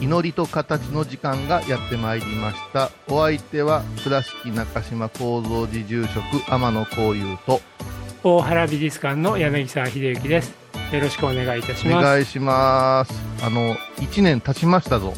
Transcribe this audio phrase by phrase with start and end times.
[0.00, 2.90] 祈りと形の時間がやってまいりました。
[3.08, 7.60] お相手は倉敷中島幸三寺住職天野幸雄と
[8.22, 10.54] 大原美術館の柳沢秀幸です。
[10.92, 11.96] よろしくお願いいたします。
[11.96, 13.12] お願いします。
[13.42, 15.14] あの1年経ちましたぞ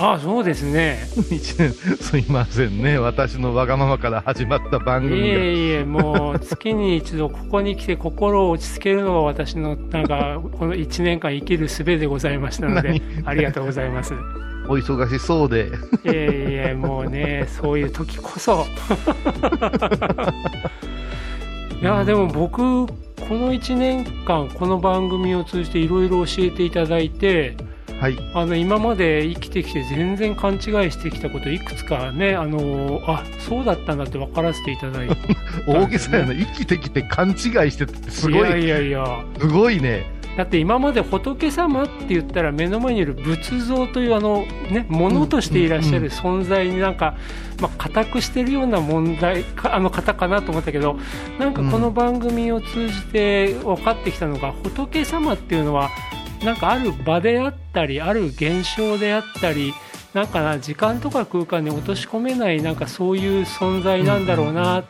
[0.00, 1.00] ああそうですね。
[1.16, 2.98] 1 年すいませんね。
[2.98, 5.26] 私のわがままから始まった番い組が。
[5.26, 14.14] えいえもう月に一度ここに来て心を落ち着けるのが私のなんか この1年間生きる術でございましたのでありがとうございます。
[14.68, 15.66] お忙しそうで。
[15.66, 15.66] い
[16.04, 18.66] えいえもうねそういう時こそ。
[21.82, 22.94] いやでも僕こ
[23.30, 27.56] の1年間この番組を通じていろいろ教えていただいて
[28.00, 28.18] はい。
[28.34, 30.60] あの今まで生きてきて全然勘違い
[30.90, 35.16] してきたこといくつかねあのあそうだったんだって分からせていただいて。
[35.66, 36.34] 大げさやな。
[36.34, 37.36] 生きてきて勘違い
[37.70, 38.48] しててすごい。
[38.48, 39.24] いやいやいや。
[39.38, 40.18] すごいね。
[40.38, 47.16] だって今まで仏様って言ったら目の前にいる仏像というあの、ね、ものとしていらっしゃる存在になんか、
[47.60, 50.96] まあ、固くしてるような問題かあの方かなと思ったけど
[51.40, 55.90] なんかこの番組を通じて分かってきたのが、仏様っていうのは
[56.44, 59.74] なんかある場であったりある現象であったり
[60.14, 64.84] なんかな時間とか空間に落とし込めないなんかそういう存在なんだろうな、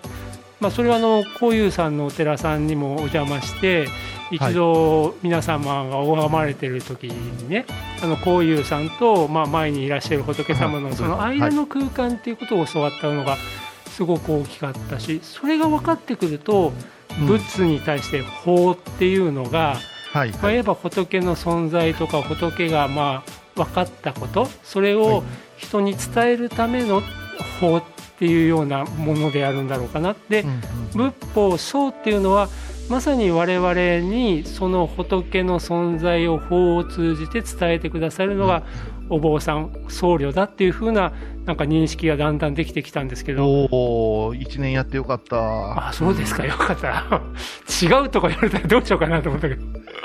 [0.61, 3.89] まあ、それはあの幸雄さんのお寺さんにもお邪魔して
[4.31, 7.65] 一度皆様が拝まれてる時にね、
[8.03, 10.83] あの幸雄さんと、まあ、前にいらっしゃる仏様はい。
[10.83, 13.39] のその間の空間っていうことを教わったのが
[13.87, 16.73] すごく大きかったしそれが分かってくると
[17.21, 17.27] うん。
[17.27, 19.79] 仏に対して法っていうのが、
[20.13, 25.23] はいまあ、言えば仏の存在とか仏がまあ分かったことそれを
[25.57, 27.03] 人に伝えるための
[27.61, 27.83] 法っ
[28.19, 30.17] ていうようなものであるんだろうかな。
[30.29, 30.45] で
[30.95, 32.49] 仏法僧っていうのは
[32.89, 38.63] まさに我々にその仏の存在を法を通じて伝えてくださるのが
[39.11, 41.13] お坊さん僧侶だっていう風な
[41.49, 43.47] なんか認識がだんだんできてきたんですけど。
[43.47, 45.89] おお1年やってよかった。
[45.89, 46.45] あそうですか。
[46.45, 47.23] よかった。
[47.83, 49.63] 違うとか言われたらどうしようかなと思ったけど。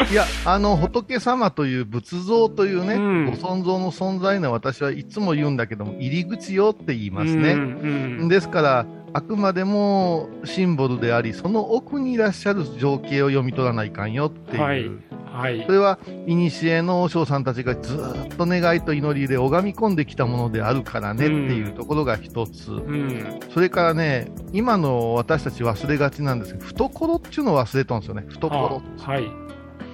[0.10, 3.26] いや、あの、仏様という仏像というね、うん。
[3.26, 7.52] ご存像の存在の私はいつも言うんだけども、入り口よって言いますね。
[7.52, 8.28] うんうん。
[8.30, 14.62] ですから、あくまでもシンボルであり、その奥にいらっしゃる情景を読み取らないかんよっていう。
[14.62, 22.72] はいはいそれは、古の和尚さんたちがずーっと願いと祈りで拝み込んできたものであるからねっていうところが一つ。
[22.72, 28.26] うんそれからね、今の私たち忘れがちなんですけど、懐っていうのを忘れたんですよね。
[28.30, 28.82] 懐。
[29.00, 29.28] あはい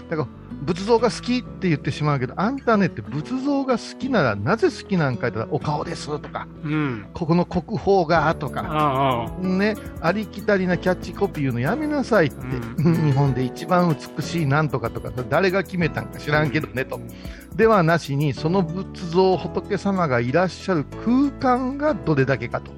[0.09, 12.35] だから仏像が好きって言ってしまうけど、あんたねって仏像が好きならなぜ好きなんか言ったらお顔ですとか、うんここの国宝がとか、ね、ありきたりなキャッチコピー言うのやめなさいって、
[12.77, 16.99] う日本で一番美しいなんとかとか、誰が決めたんか知らんけどねと。
[17.55, 22.71] ではなしに、その仏像、仏様がいらっしゃる空間がどれだけかと。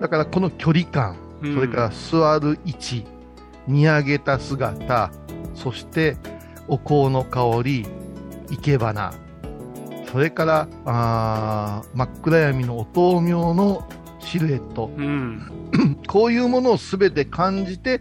[0.00, 3.04] だからこの距離感、うんそれから座る位置、
[3.66, 5.10] 見上げた姿、
[5.54, 6.16] そして
[6.68, 7.86] お香の香り、
[8.50, 9.12] 生け花、
[10.10, 13.88] それからあー真っ暗闇のお灯明の
[14.20, 15.50] シルエット、うん
[16.06, 18.00] こういうものをすべて感じて、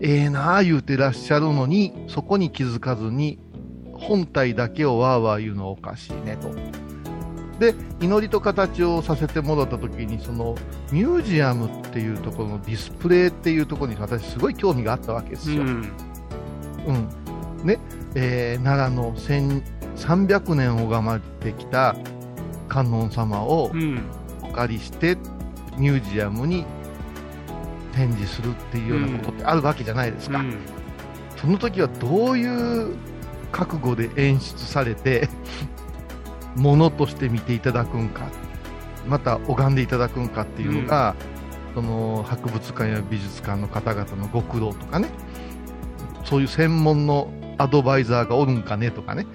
[0.00, 3.38] ええなあ言うてらっしゃるのに、そこに気づかずに、
[3.94, 6.50] 本体だけをわーわー言うのはおかしいねと。
[7.58, 10.54] で、祈りと形をさせてもらったときに、その
[10.92, 15.62] ミュージアムっていうところのディスプレイっていうところに私すごい興味があったわけですよ。
[15.62, 15.92] うん
[16.88, 17.66] うん。
[17.66, 17.78] ね、
[18.14, 21.94] えー奈良の1300年拝まれてきた
[22.68, 24.02] 観音様をうん。
[24.42, 25.16] お借りして
[25.76, 26.64] ミュージアムに
[27.94, 30.38] 展示するっていうようなことってあるわけじゃないですか。
[30.38, 30.56] うん。
[31.36, 32.96] その時はどういう
[33.52, 35.28] 覚悟で演出されて、
[36.56, 38.28] ものとして見ていただくんか、
[39.06, 41.14] また拝んでいただくんかっていうのが、
[41.74, 45.08] その博物館や美術館の方々のご苦労とかね
[46.28, 49.26] そういう専門のアドバイザーがおるんかねとかね。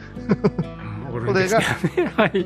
[1.11, 1.65] これが、ね、
[2.17, 2.45] はい、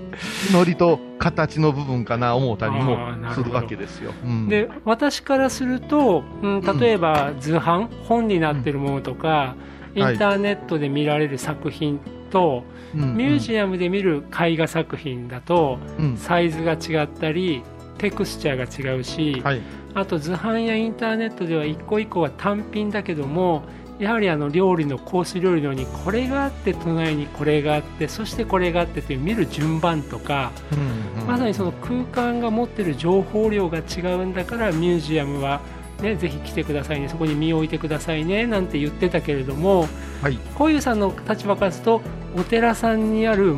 [0.51, 2.97] のりと形の部分かな思ったりも
[3.33, 4.11] するわけですよ。
[4.23, 9.55] うん、で私からすると、うん、例えば図版、うん、本になってるものとか、
[9.95, 15.79] インターネットで見られる作品と、ミュージアムで見る絵画作品だと、
[16.17, 17.63] サイズが違ったり
[17.97, 19.61] テクスチャーが違うし、はい、
[19.93, 23.63] あと図版やインターネットでは一個一個は単品だけども
[23.99, 35.61] やはりあの料理のコース料理のようにこれがあって隣にこれがあってそしてこれがあってという見る順番とか、うんうん、まさにその空間が持ってる情報量が違うんだからミュージアムは
[36.01, 39.87] ね、ぜひ来てくださいね、そこに身を置いてくださいねなんて言ってたけれども、
[40.21, 42.01] はい、こういうさんの立場からすると、
[42.35, 43.55] お寺さんにある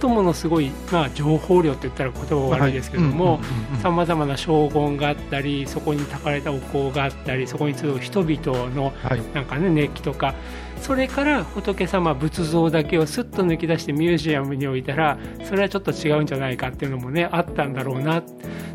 [0.00, 3.40] 最ものすごい、まあ、情報量って言ったら言葉悪いですけども、
[3.82, 8.92] さまざまな荘厳があったり、そこに焚かれたお香があったり、そこに集う人々の
[9.34, 10.34] なんか、ね、熱気とか、
[10.80, 18.14] それから仏様仏像だけをすっと抜き出してミュージアムに置いたら、それはちょっと違うんじゃないかっていうのもね、あったんだろうな。
[18.14, 18.24] だか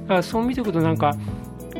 [0.07, 1.15] らそう見ていくとなんか、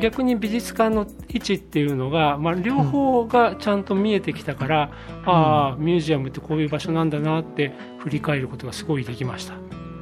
[0.00, 4.90] 逆に美術館の位置っていうのが、まあ、両方がちゃんと見えてきたから、
[5.24, 9.54] うん、ああミュージアムってこういう場所なんだなって振り返ることがすごいできました。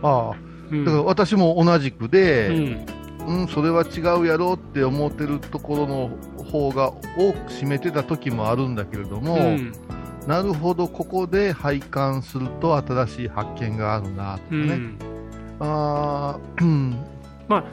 [0.02, 0.36] ああ、
[0.70, 2.52] うん、だから私も同じくで、う
[3.24, 6.10] ん、うん、それは違うやろうって思ってるところの
[6.44, 9.72] 方が多く占めてた時もあるんだけれども、うん、
[10.26, 14.80] なるほどここで拝観すると新しい発見があるなとかね、
[15.60, 16.38] あ
[17.48, 17.64] まあ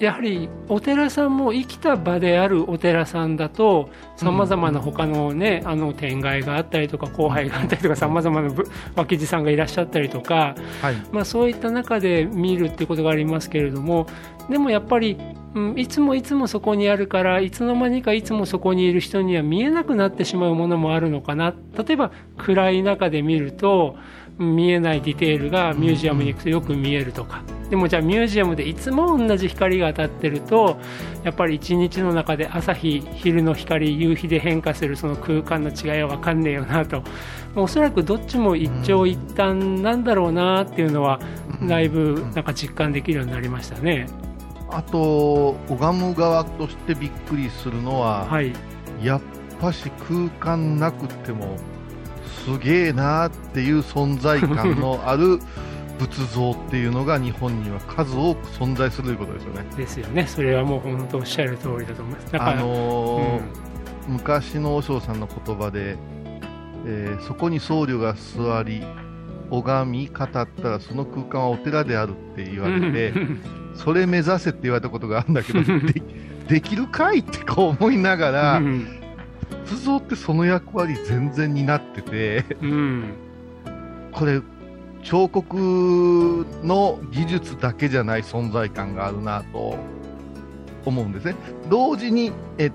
[0.00, 8.50] やはりお寺さんも生きた場であるお寺さんだとさまざまな他のね、あの天外があったりとか後輩があったりとかさまざまな
[8.96, 14.06] 脇地さんがいらっしゃったりとか、はい、まあ、そういった中で見るっていうことがありますけれども
[14.48, 15.18] でもやっぱり、
[15.54, 21.54] うん、いつもいつもそこにあるからいつの間にかいつもそこにいる人には見えなくなってしまうものもあるのかな。
[21.76, 23.96] 例えば暗い中で見ると
[24.40, 27.42] 見えないディテールがミュージアムに行くとよく見えるとか。
[27.68, 30.76] でもじゃあミュージアムでいつも同じ光が当たってると
[31.22, 37.04] やっぱり一日の中で朝日昼の光夕日で変化するその空間の違いは分かんねえよなと。
[37.54, 41.20] おそらくどっちも一長一短なんだろうなっていうのは
[41.68, 44.06] だいぶなんか実感できるようになりましたね。
[44.68, 48.52] あと拝む側としてびっくりするのは、はい、
[49.02, 49.20] やっ
[49.60, 51.56] ぱし空間なくても
[52.44, 55.38] すげえなっていう存在感のある
[55.98, 59.64] 仏像っていうのが日本には数多く存在するということですよね。
[59.76, 60.26] ですよね。
[60.26, 62.42] それはもう本当おっしゃる通りだと思います。
[62.42, 63.38] あのー
[64.08, 65.96] うん、昔の和尚さんの言葉で、
[66.86, 68.82] えー、そこに僧侶が座り
[69.50, 73.12] 拝み語ったらその空間はお寺であるって言われて
[73.74, 76.02] それ目指せって言われたことがあるんだけど で
[76.48, 78.62] できるかいってこう思いながら
[79.66, 83.14] 仏像ってその役割全然担ってて、うん、
[84.12, 84.40] これ
[85.02, 89.76] 彫刻の技術だけじゃない存在感があるなと
[90.84, 91.34] 思うんですね。
[91.68, 92.72] 同時に、えっ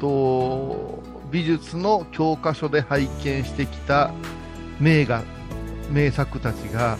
[0.00, 4.12] と、美術の教科書で拝見してきた
[4.80, 5.22] 名画、
[5.90, 6.98] 名作たちが、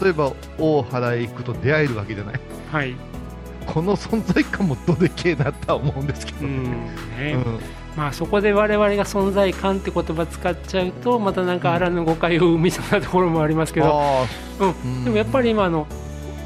[0.00, 2.40] 例えば大原へ行くと出会えるわけじゃない。
[2.70, 2.94] はい。
[3.66, 6.46] この存在感もどでけえなとは思うんですけどね。
[6.46, 7.38] うんねう
[7.82, 13.98] んまあ、そこで我々が存在感って言葉使っちゃうとまたなんかあらぬ誤解を生みそうなところもありますけど、
[14.84, 15.86] うん、でもやっぱり今の、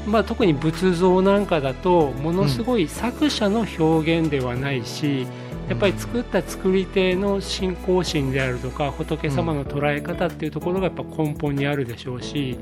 [0.07, 5.27] まあ、特に仏像なんかだとものすごい作者の表現ではないし、
[5.67, 12.57] やっぱり作った作り手の信仰心であるとか仏様の捉え方っていうところがやっぱ根本にあるでしょうし、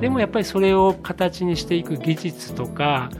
[0.00, 3.10] でもやっぱりそれを形にしていく技術とか、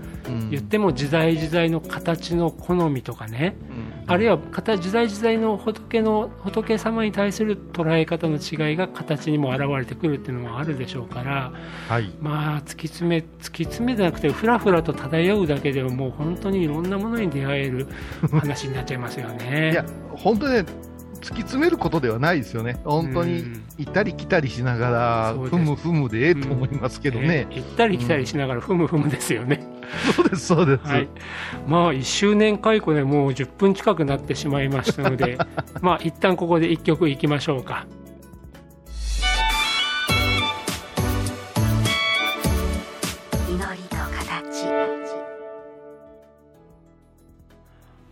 [0.50, 3.54] 言っても時代時代の形の好みとかね、
[4.08, 11.52] あるいは時代時代の仏の仏様に対する捉え方の違いが形にも現れてくるっていうのもあるでしょうから、
[11.88, 17.86] はい、まあ突き詰め突き詰めじゃなくてふらふらと漂うだけではもう本当にいろんなものに出会える
[18.32, 19.72] 話になっちゃいますよね。
[19.72, 20.64] いや本当ね
[21.18, 23.42] 突き詰めることではないですよね、本当に
[23.76, 29.77] 行ったり来たりしながら、ふむふむでええと思いますけどね、うん、行ったり来たりしながら、ふむふむですよね。
[30.14, 30.84] そうです、そうです。
[30.84, 31.08] はい、
[31.66, 35.38] まあ、1周年解雇でもう10分近くなってしまいましたので、
[35.80, 37.86] まあ、一旦ここで1曲いきましょうか。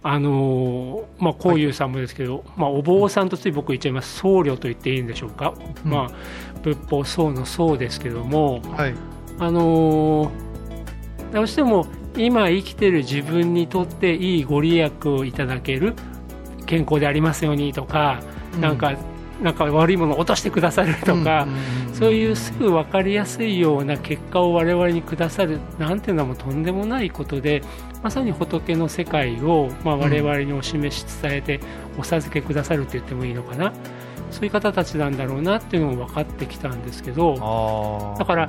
[0.09, 5.52] あのー、まあ、こういうさんもですけど、はい、まあ、お坊さんとつい僕言っちゃいます、僧侶と言っていいんでしょうか、
[5.85, 6.11] うん、まあ、
[6.62, 8.95] 仏法僧の僧ですけども、はい、
[9.40, 10.46] あのー、
[11.33, 15.95] どうしても今生きてる自分にとっていいご利益をいただける
[16.66, 18.21] 健康でありますようにとか、
[18.61, 18.97] なんか
[19.42, 21.47] なんか悪いものを落としてくださるとか、
[21.92, 27.62] そういうすぐ分かりやすいような結果を我々にくださるなんていうのはもうとんでもないことで
[28.02, 31.61] まさに仏の世界を、まあ、我々にお示し伝えて
[31.99, 33.73] お授けくださるって言ってもいいのかな。
[34.30, 38.49] そういう方たちなんだろうなっていうのも分かってきたんですけどだから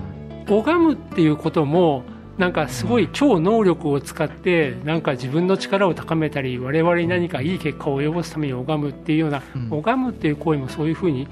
[0.50, 2.04] 拝むっていうことも
[2.38, 9.70] なんかすごい超能力を使ってなんか自分の力を高めたり我々に何かいい結果を及ぼすために拝むっていうような、うん。
[9.70, 11.28] 拝むっていう行為もそういうふうに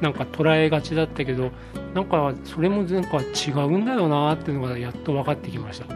[0.00, 1.50] なんか捉えがちだったけど
[1.94, 5.86] なんかそれもなんか違うんだよなっていうのがやっと分かってきました。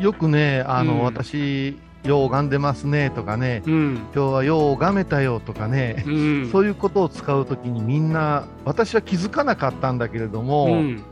[0.00, 1.02] よくね、あの、うん。
[1.04, 3.94] 私、よう拝んでますねとかね、うん。
[4.14, 6.48] 今日はよう拝めたよとかね、うん。
[6.52, 11.02] そういうことを使うときにみんな、私は気づかなかったんだけれども、うん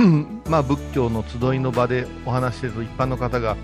[0.48, 3.56] まあ仏教の集いの場でお話ししてると一般の方が、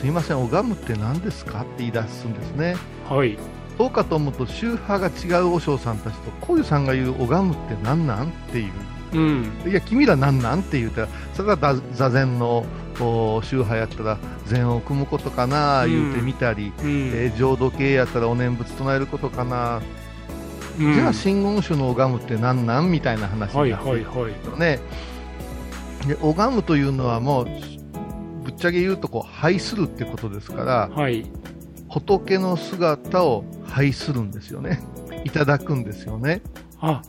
[0.00, 2.76] すいません、拝むって何ですかって言い出すんですね。
[3.08, 3.38] はい。
[3.78, 8.72] そうかと思うと、宗派が違う和尚さんたちと、こういうさんが言う拝むって何なんっていう。
[9.12, 9.52] うん。
[9.66, 12.64] いや、君ら何なんって言うたら、それは座座禅の
[12.98, 17.10] 宗派やったら、禅を組むことかな、言うてみたり、うん。
[17.14, 19.80] えー浄土系やったらお念仏唱えることかな、
[20.80, 20.94] うん。
[20.94, 24.80] じゃあ真言宗の拝むって何なんみたいな話はいになってるはいはいよね。
[26.06, 27.44] で拝むというのはもう、
[28.44, 31.24] ぶっちゃけ言うとこう、拝するってことですから、はい
[31.88, 34.82] 仏の姿を拝するんですよね。
[35.24, 36.42] いただくんですよね。
[36.78, 37.02] あ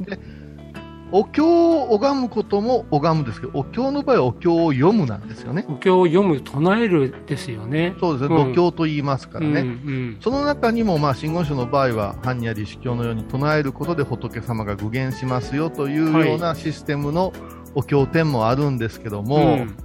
[1.11, 5.65] お経を拝むことも拝むですけど、お経の場合はお経を読むなんですよね。
[5.69, 7.95] お経を読む唱えるですよね。
[7.99, 8.53] そうですね、うん。
[8.53, 9.61] 度経と言いますからね。
[9.61, 10.17] うんうん。
[10.19, 17.31] その中にも、まあ、真言宗の場合は、般若理主教のように唱えることで仏様が具現しますよというようなシステムの
[17.75, 19.75] お経典もあるんですけども、うん。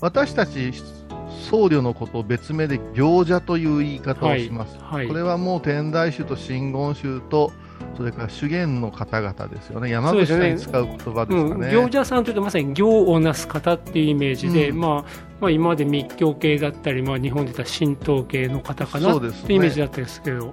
[0.00, 0.72] 私たち
[1.50, 4.76] 僧侶のことを別名で行者という言い方をします。
[4.80, 5.08] はい。
[5.08, 7.52] これはもう天台宗と真言宗と、
[7.96, 9.90] それから修験の方々ですよね。
[9.90, 11.72] 山口さんに使う言葉ですかうん、ね。
[11.72, 14.80] 行者さんというとまさに行をなす方っていうイメージで、うん。
[14.80, 19.46] まあまあ、今まで密教系だったり、まあ、日本で言ったら神道系の方かなっそうですね。
[19.48, 20.52] てイメージだったんですけど、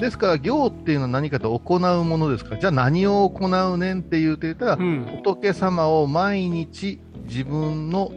[0.00, 2.54] ですから、行っていうのは何かと行うものですか？
[2.54, 5.04] ら、じゃあ何を行うねんって言うて言ったら、うん。
[5.22, 8.12] 仏様を毎日自分の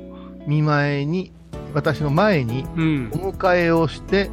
[0.48, 1.32] 見前に、
[1.74, 3.12] 私の前にうん。
[3.14, 4.30] お迎えをして、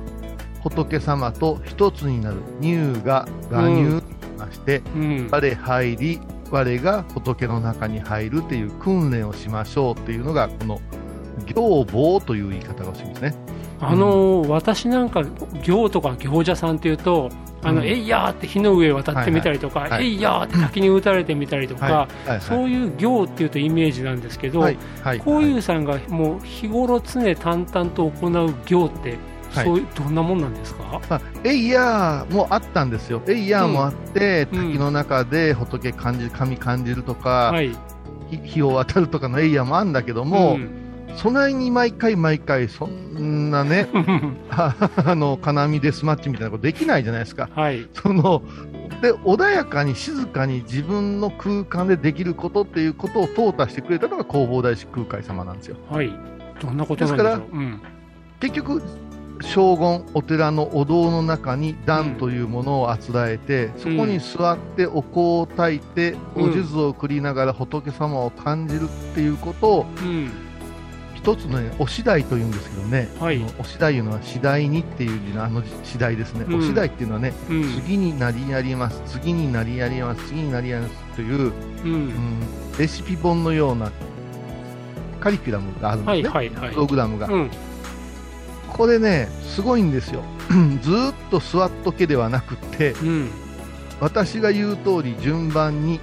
[0.63, 5.29] 仏様と一つになる乳が我入と言いまして、うん。
[5.31, 10.81] 我入り、我が仏の中に入るという訓練をしましょうっていうのが、この
[11.47, 13.35] 行法という言い方がしますね。
[13.83, 15.25] あの私なんか
[15.63, 17.31] 行とか行者さんっていうと
[17.63, 17.87] あの、うん。
[17.87, 20.07] えいやーって火の上渡ってみたりとか、はいはい。
[20.07, 20.21] えい。
[20.21, 22.29] やーって滝に打たれてみたりとか、はい。
[22.29, 22.41] はい。
[22.41, 24.79] そういう行っていうとイメージなんですけど、はい。
[25.03, 25.21] はい。
[25.21, 29.19] こういうさんがもう日頃常淡々と行う行って、
[29.51, 29.65] はい。
[29.65, 33.23] そういうどんなもんなんですか、まあ、エイヤーもあったんですよ。
[33.27, 34.73] エイヤーもあって、うん。
[34.73, 37.75] 滝の中で仏感じる、神感じるとか、はい。
[38.31, 40.71] ひ火を渡るとかのエイヤーもあるんだけども、ん。
[41.17, 43.89] そないに毎回毎回、そんなね、
[44.51, 47.49] あ あの、金網デスマッチみたいなことできないじゃないですか。
[47.55, 47.87] はい。
[47.93, 48.43] その、
[49.03, 55.77] で、穏やかに静かに自分の空間でできることっていうことを淘汰してくれたのが弘法大師空海様なんですよ。
[55.91, 56.13] はい。
[56.61, 57.39] どんなことなんでしょう？
[57.39, 57.81] ですうん。
[58.41, 58.83] 結局、
[59.43, 66.51] 将軍、お寺のお堂の中に壇というものをあつらえて、そこに座ってお香を焚いて、うん。
[66.51, 70.31] お数珠を送りながら仏様を感じるっていうことを、うん。
[71.15, 73.43] 一つのね、お次第というんですけどね、はい。
[73.59, 76.59] お次第いうのは次第にっていう字のあの次第ですね、うん。
[76.61, 77.65] お次第っていうのはね、うん。
[77.83, 81.53] 次になりやります、次になりやります、次になりやりますという、う
[81.85, 82.41] うんん、
[82.79, 83.91] レシピ本のような
[85.21, 86.71] カリキュラムがあるんですね、はいはいはい。
[86.71, 87.29] プログラムが。
[88.81, 90.23] うんこれね、すごいんですよ。
[90.81, 93.31] ずーっと座っとけではなくって、うん。
[94.01, 96.01] 私が言う通り順番に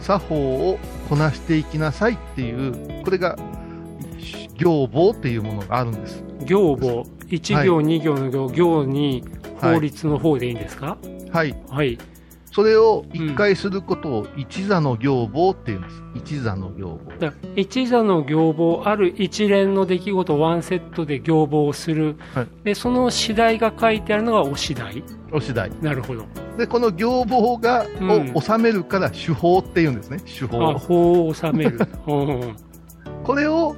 [0.00, 0.78] 作法を
[1.08, 3.36] こなしていきなさいっていう、これが
[4.56, 6.22] 行法っていうものがあるんです。
[6.44, 7.84] 行簿一行はい。
[7.84, 8.48] 二行の行。
[8.50, 9.24] 行に
[9.60, 9.74] はい。
[9.74, 10.96] 法律の方でいいんですか？
[11.32, 11.56] はい。
[11.68, 11.98] はい
[12.52, 16.02] それを一回することを一座の行法って言うんです。
[16.14, 17.10] 一座の行法。
[17.20, 25.02] だから一座の行簿ある一連の出来事をワンセットで行簿をする、はいでその次第が書いてあるのがお次第
[25.32, 25.70] お次第。
[25.80, 26.24] なるほど
[26.58, 30.18] で、この行法が、うんを収めるから手法って言うんですね。
[30.18, 30.78] 手あ法。
[30.78, 32.56] 法を収める うん
[33.22, 33.76] これを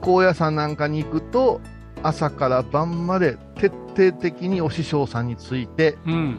[0.00, 1.60] 高野山なんかに行くと
[2.02, 6.38] 朝から晩まで徹底的にお師匠さんについてうん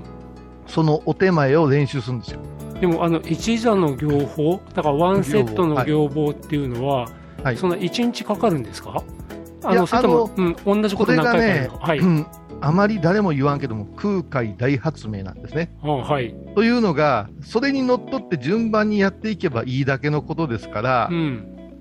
[0.68, 2.40] そのお手前を練習するんですよ。
[2.80, 7.08] でもあの一座の行法だからワンセットの行簿っていうのは、
[7.44, 7.58] はい。
[7.58, 9.04] そんな一日かかるんですか？
[9.64, 10.42] あいやのそれとも、う
[10.78, 12.26] ん、同じここと何回かやるねの、はい、うん
[12.64, 15.76] あまり誰も言わんけども、空海大発明なんですね。
[15.82, 21.74] あはい、というのが、それにのっとって順番にやっていけばいいだけのことですから、うん、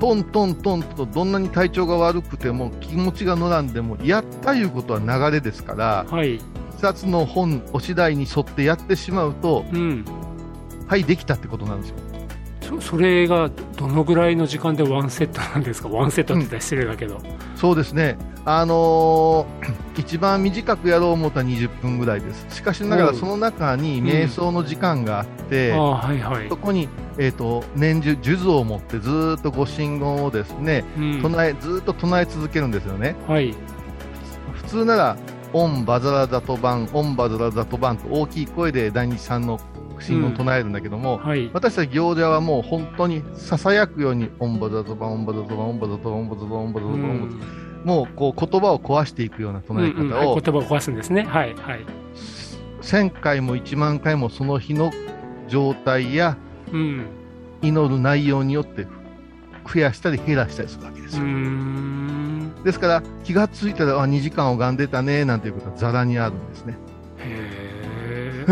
[0.00, 6.40] トントントンとどんなに体調が悪くても気持ちが乗らんでも、やったいうことは流れですから、はい、
[6.80, 10.02] 一つの本、お次第に沿ってやってしまうと、うん、
[10.86, 11.96] はい、できたってことなんですよ。
[12.62, 17.20] そそれがどのぐらいの時間でワンセットなんですか、ワンセットって失礼だけど、
[17.54, 22.46] そうですね、あのー 一番短くやろう思ったら20分ぐらいです。
[22.48, 26.48] しかしながらその中に瞑想の時間があって、ああはいはい。
[26.48, 33.14] そ、こに、えー、と年中、数珠を持ってずーっとご神言をですね、うん、唱えずーっと唱え続けるんですよね。
[33.28, 33.54] はい、
[34.54, 35.16] 普通なら、
[35.52, 39.58] オンバザラザトバン、オンバザラザトバンと大きい声で大日さんの
[39.98, 50.10] 神言を唱えるんだけども、はい、私たち行者はもう本当に囁くように、オンバザトバン、オンバザトバン、オンバザトバン、オンバザトバン、オンバザトバン、オンバザトバンもうこう言葉を壊していくような唱えうんうん。
[50.10, 51.86] 方をはい言葉を壊すんですね、はいはい、
[52.82, 54.92] 1000回も1万回もその日の
[55.48, 56.36] 状態や
[56.72, 57.06] うん、
[57.62, 58.86] 祈る内容によって
[59.66, 61.22] 増やしたり減らしたりするわけですよ。
[62.60, 66.76] ん、ですから気がついたらあ2時間拝んでたねなんていうことはざらにあるんですね。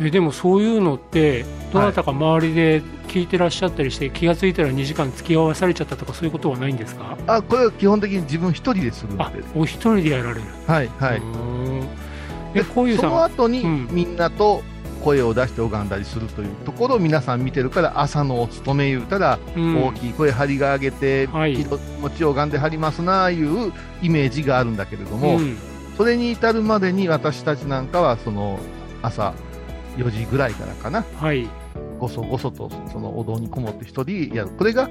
[0.00, 7.16] えでもそういうのって、どなたか周りで聞いてらっしゃったりして、気がついたら2時間付き合わされちゃったとか、そういうことはないんですか？
[7.28, 9.44] あこれは基本的に自分一人でするあので。
[9.54, 10.40] お一人でやられる。
[10.66, 11.20] はいはい。
[12.54, 14.62] でえ、こういうその後にうんみんなと
[15.04, 19.84] 声を出して拝んだりするというところを皆さん見てるから朝のお勤め言うたらうん。
[19.84, 21.56] 大きい声張りが上げて、はい。
[21.56, 25.56] 気持ちを拝んではりますなあいうイメージがあるんだけれども、うん。
[25.96, 28.58] それに至るまでに私たちなんかはその
[29.02, 29.34] 朝
[29.96, 31.04] 4時ぐらいからかな。
[31.16, 31.48] はい、
[31.98, 34.50] ごそごそとそのお堂にこもって一人やる。
[34.50, 34.90] これが、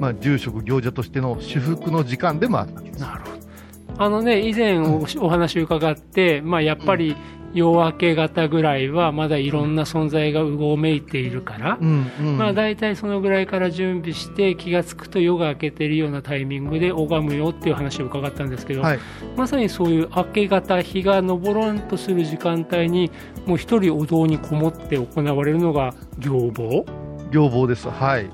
[0.00, 3.02] まあ、住職行者としての至福の時間でもあるわけです。
[3.02, 4.04] なるほど。
[4.04, 7.14] あのね、以前おお話伺って、まあ、やっぱり
[7.54, 12.38] 夜明け方ぐらいはまだいろんな存在がうごめいているから、うんうん。
[12.38, 18.98] まあ大体そのぐらいから準備して気がつくと夜が明けてるようなタイミングで拝むよっていう話を伺ったんですけど、はい。
[19.36, 23.10] まさにそういう明け方日が昇らんとする時間帯に
[23.46, 26.86] もう一人お堂にこもって行われるのが行房
[27.30, 27.88] 要望です。
[27.88, 28.30] はい。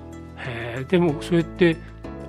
[0.88, 1.76] でもそれって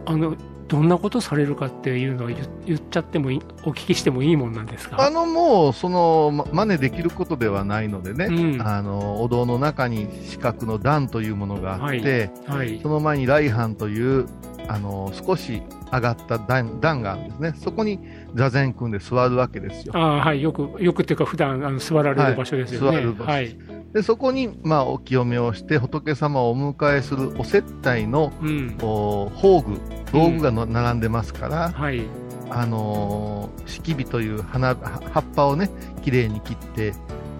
[0.05, 0.35] あの
[0.69, 5.01] どんなことされるかっていうのは言言っちゃってもいいお聞きしてもいいもんなんですか？
[5.05, 8.61] あのもうそのま真似できることではないのでね、うん。
[8.61, 12.79] あのお堂の中に四角の段というものがあって、はい。
[12.81, 14.27] その前に来飯という
[14.67, 17.53] あの少し上がった段段があるんですね。
[17.57, 17.99] そこに
[18.35, 19.93] 座禅組んで座るわけですよ。
[19.95, 22.87] ああはいよくよくっていうか普段あの座られる場所ですよね。
[22.87, 23.57] はい座る場所はい。
[23.93, 28.77] でそこに、まあ、お清めをして仏様をお迎えするお接待のうん。
[28.81, 29.79] お宝具
[30.11, 32.03] 道具がの、並んでますから、はい。
[32.51, 34.75] あのー、敷火という花は
[35.13, 35.69] 葉っぱをね
[36.03, 36.93] きれいに切って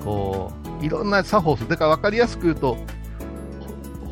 [0.04, 1.70] こういろんな作法をする。
[1.70, 2.78] だから分かりやすく言うと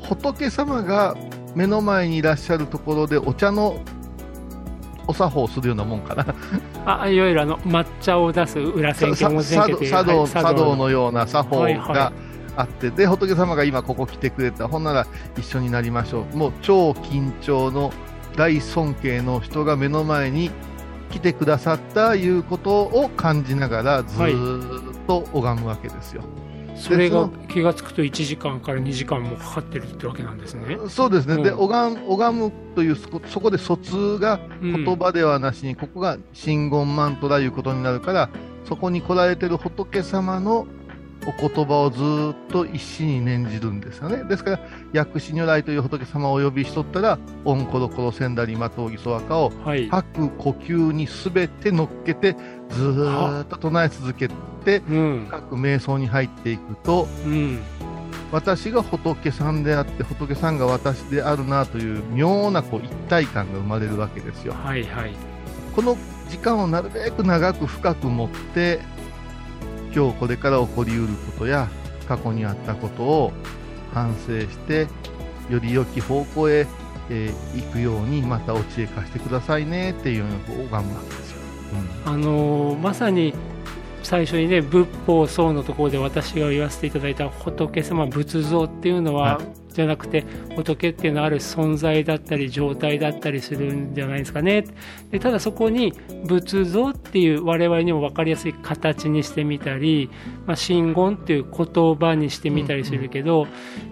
[0.01, 1.15] ほ仏様が
[1.55, 3.79] 目の前にいらっしゃるところでお茶の
[5.07, 6.25] お作法をするようなもんかな。
[6.85, 11.95] あいわゆるあの抹茶を出す裏千家文字千家茶道はい茶道のような作法はいはい。
[11.95, 12.13] が
[12.55, 16.37] あって、で仏様が今ここ来てくれたほんなら一緒になりましょう。
[16.37, 17.93] もう超緊張の
[18.35, 20.51] 大尊敬の人が目の前に
[21.11, 26.21] 来てくださったいうことを感じながらずーっと拝むわけですよ、
[26.77, 30.77] それが気がつくと1時間から2時間もかかってるってわけなんですね。
[30.89, 38.29] そうですね、でうん拝む拝むというそこそこで疎通がうん言葉ではなしに、ここが真言マントラいうことになるから、
[38.65, 40.67] そこに来られてる仏様の
[41.25, 44.23] お言葉をずーっと一心に念じるんですよね。
[44.23, 44.59] ですから、
[44.93, 49.89] 薬師如来という仏様をお呼びしとったら、オンコロコロセンダリマトウギソワカをはい。
[49.89, 52.37] 吐く呼吸にすべて乗っけて、
[52.69, 54.35] ずーっと唱え続けて、
[54.75, 55.27] うん。
[55.29, 57.59] 各瞑想に入っていくと、うん。
[58.31, 64.53] 私が仏さんであって、仏さんが私であるなという妙なこう一体感が生まれるわけですよ。
[64.53, 65.13] はいはい。
[65.75, 65.95] この
[66.29, 68.79] 時間をなるべく長く深く持って
[69.95, 71.67] 今日これから起こりうることや
[72.07, 73.31] 過去にあったことを
[73.93, 74.87] 反省して
[75.49, 76.67] より良き方向へ、
[77.09, 80.35] えー行くようにまたお知恵貸してくださいねっていうような
[80.79, 81.37] 拝むわけですよ。
[82.05, 83.33] あのーまさに
[84.03, 89.41] 最初にね仏法僧のところで私が言わせていただいた仏様仏像っていうのは、は
[89.77, 94.65] じゃなくて仏っていうのはある存在だったり状態だったりするんじゃないですかね。
[95.11, 95.93] でただそこに
[96.25, 100.09] 仏像っていう我々にも分かりやすい形にしてみたり、
[100.47, 103.45] まあ、真言っていう言葉にしてみたりするけど、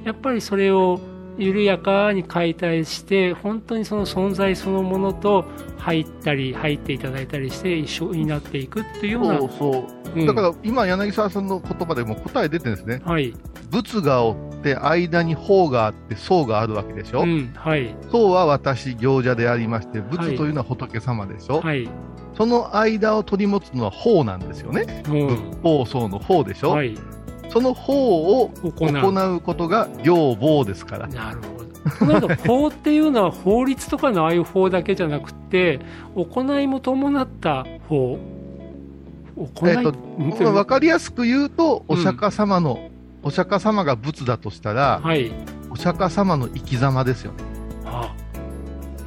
[0.03, 0.99] やっぱりそれを
[1.37, 5.45] 緩やかに解体して本当にその存在そのものと
[5.77, 10.25] 入ったり入っていただいたりして一緒になっていくっていうようなそうそう、うん。
[10.25, 13.33] だから今、柳沢さんの言葉でも答え出てるんですね、はい、
[13.69, 17.95] 仏がおって、間に法があって、僧があるわけでしょ、うん、はい。
[18.11, 21.87] 僧は私、行者でありまして、はい仏というのは仏様でしょ、はい。
[22.35, 26.97] その間を取り持つのは法なんですよね、も仏法僧の法でしょ、うはい
[27.49, 28.85] その法を行
[29.35, 29.41] う。
[29.41, 31.65] ことが行法ですから、なるほど。
[31.99, 35.79] となると 法っていうのは法律とかのああいう法だけじゃなくて
[36.15, 38.17] 行いも伴った法。
[39.35, 39.91] 行い、えっと
[40.51, 41.99] 分かりやすく言うと、うん。
[41.99, 42.89] お釈迦様の、
[43.21, 45.31] お釈迦様が仏だとしたら、はい。
[45.69, 47.43] お釈迦様の生き様ですよね。
[47.85, 48.13] あ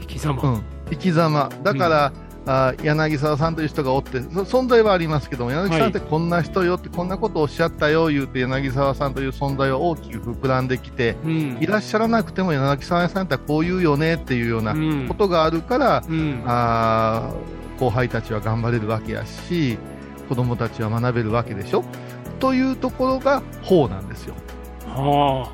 [0.01, 1.49] 生き様、うん、生き様。
[1.63, 2.13] だから、
[2.51, 11.59] あ柳沢さんという人がおって、そ存在はありますけども、柳沢さんってこんな人よって、こんなことをおっしゃったよ言うて、柳沢さんという存在は大きく膨らんできて、うん。
[11.61, 15.07] いらっしゃらなくても柳沢さんってこう言うよねっていうようなうん。
[15.09, 16.43] ことがあるから、うん。
[16.47, 19.79] あー後輩たちは頑張れるわけやし、
[20.29, 21.85] 子供たちは学べるわけでしょ？
[22.41, 24.35] というところが法なんですよ。
[24.87, 25.49] は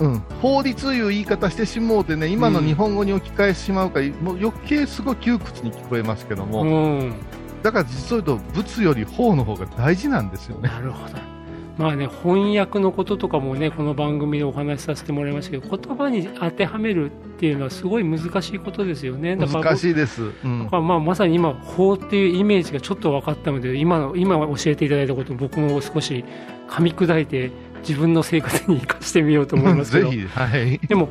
[0.00, 6.66] うん、法律いう言い方してしもうてね、今のうん日本語に置き換えてしまうから、もう余計すごい窮屈に聞こえますけどあ、も、う
[7.04, 7.14] ん、
[7.62, 10.68] だから実を言うと、仏より法の方が大事なんですよね。
[10.68, 11.38] なるほど。
[11.78, 19.36] まあね、翻訳のこととかもね、この番組でお話しさせてもらいましたけど、言葉に当てはめるっていうのはすごい難しいことですよね。
[19.36, 20.22] だから難しいです。
[20.22, 26.24] うんだからまあまさに今、法っていうイメージがちょっと分かったので、今の今教えていただいたことを僕も少し
[26.68, 27.52] 噛み砕いて、
[27.86, 30.78] 自分の生活に生かしてみようと思いますけど、 ぜひ、はい。
[30.86, 31.08] でも、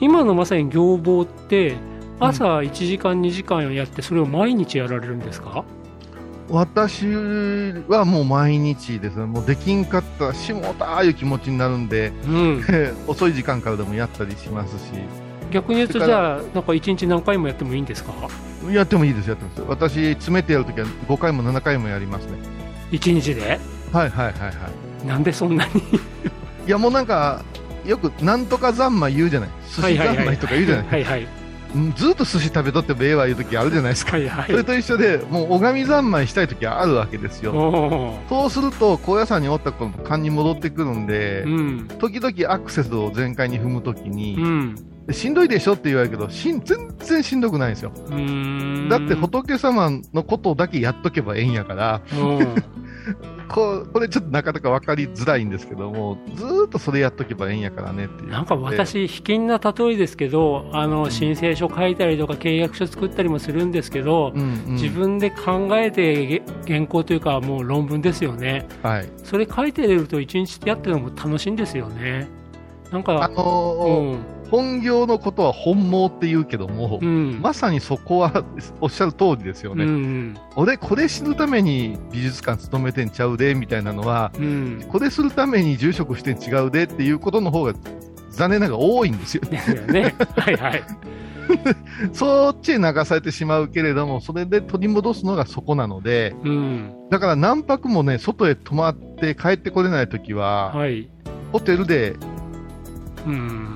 [0.00, 1.76] 今のまさに行法って、
[2.20, 5.64] 朝1時間、2時間やって、それを毎日やられるんですか？
[6.50, 7.04] 私
[7.88, 12.64] はもう毎日ですね、もうできんかったらしもたーいう気持ちになるんで、うん、
[13.06, 14.92] 遅い時間からでもやったりしますし、
[15.50, 18.12] 逆に言うと、じゃあ、なんか1日何回もやってもいいんですか？
[18.72, 19.62] やってもいいです、やってます。
[19.68, 22.32] 私、詰めてやるときは5回も7回もやりますね。
[22.92, 23.60] 1日で？
[23.92, 24.52] はいはいはいはい。
[25.06, 25.80] なんでそんなに？
[26.66, 27.42] いやもうなんか、
[27.86, 29.48] よくなんとか三昧言うじゃない。
[29.74, 30.86] 寿司三昧とか言うじゃない。
[30.86, 31.26] はいはい
[31.74, 34.12] うんずっと寿司食べとってもええわいう時あるじゃないですか。
[34.12, 38.18] はいはいそれと一緒で、もう拝み三昧したい時はあるわけですよ。
[38.30, 44.76] そうすると、高野山におった頃の勘に戻ってくるんで、うん時々アクセスを全開に踏むときに、うん
[45.10, 47.92] しんどいでしょって言われるけど、しん全然しんどくないんですよ。
[48.88, 52.54] だって仏様のことだけやっとけばええんやから、うん
[53.48, 58.30] ここれちょっとなかなか分かりづらいんですけども、ずーっとそれやっとけばええんやからねっていう。
[58.30, 69.08] なんか私、卑近な例えですけど、あの申請書書いたりとか契約書作ったりもするんですけど、うんうん自分で考えてげ原稿というか、もう論文ですよね、はい。
[69.24, 72.28] それ書いてると、一日やってるのも楽しいんですよね。
[72.92, 74.18] なんあか、のーうん
[74.50, 78.44] 本業のことは本望って言うけども、うんまさにそこは
[78.80, 79.84] おっしゃる通りですようね。
[79.84, 87.74] ん俺、これ知るために美術館勤めてんちゃうでみたいなのは、うん、これするために住職してん違うでっていうことの方が
[88.30, 89.42] 残念ながら多いんですよ。
[89.50, 90.14] ですよね。
[90.36, 90.82] はいはい。
[92.12, 101.08] そっちへ流されてしまうけれども、それで取り戻すのがそこなので、うん、だから何泊もね、外へ泊まって帰ってこれないときは、はい。
[101.52, 102.37] ホテルで、うん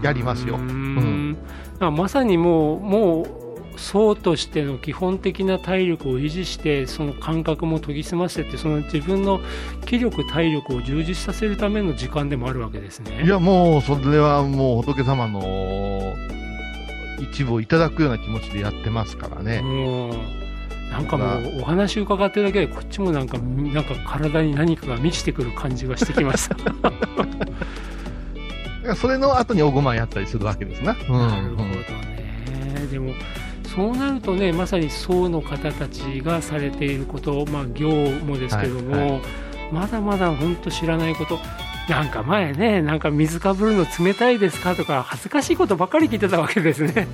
[0.03, 1.37] やりますようん
[1.79, 3.43] まあまさにもう、もう、
[3.77, 9.41] 層としての基本的な体力を維持して、その感覚も研ぎ澄ませて、その自分の
[9.87, 13.25] 気力、体力を充実させるための時間でもあるわけですね。
[13.25, 16.15] いやもう、それはもう仏様の
[17.21, 19.61] 一部をいただくような気持ちでやってますからね。
[19.65, 20.43] うん
[20.93, 26.57] なんかもうお話伺ってるだけでこっちもなんかなんか体に何かが満ちてくる感じがしてきました。
[28.93, 30.93] だからそれの後におごまやったりするわけですな。
[31.09, 32.87] うんなるほどね。
[32.91, 33.15] でも
[33.75, 37.91] そうなるとねまさに僧の方たちがされていること、まあ、行
[38.25, 39.21] もですけども、はいは
[39.73, 41.39] まだまだ本当知らないこと
[41.89, 47.09] なんか前ねなんか水かぶるの冷たいですかとか恥ずかしいことばっかり聞いてたわけですね。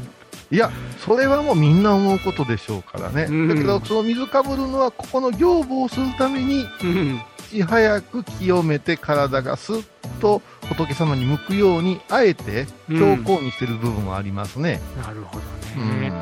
[0.51, 3.27] いや、それはもうみんな思うことでしょうからね。
[3.29, 7.21] うんだけど、その水かぶるのは、ここの行部をするために、うん
[7.53, 9.85] いち早く清めて体がスッ
[10.21, 14.81] と仏様に向くように、あえて強硬にしてる部分はありますね。
[15.02, 15.42] なるほど
[15.76, 16.12] うんね。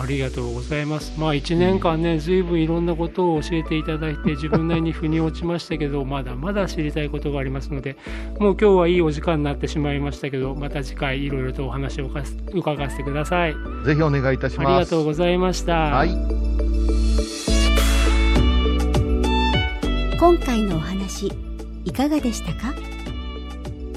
[0.00, 1.12] ありがとうございます。
[1.18, 7.96] まあ1年間ね、ずいぶんいろんなことを教えていただいて、自分なりに腑に落ちましたけど、 まだまだ知りたいことがありますので、
[8.38, 12.06] もう今日はいいお時間になってしまいましたけど、また次回いろいろとお話を
[12.54, 13.54] 伺わせてください。
[13.84, 14.72] ぜひお願いいたしあます。
[14.72, 15.72] りがとうございました。
[15.74, 16.10] はい。
[20.18, 21.32] 今回のお話
[21.84, 22.74] いかがでしたか？